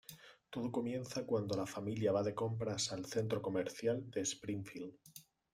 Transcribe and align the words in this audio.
Todo 0.49 0.71
comienza 0.71 1.27
cuando 1.27 1.55
la 1.55 1.67
familia 1.67 2.11
va 2.11 2.23
de 2.23 2.33
compras 2.33 2.91
al 2.91 3.05
centro 3.05 3.39
comercial 3.39 4.09
de 4.09 4.21
Springfield. 4.21 4.95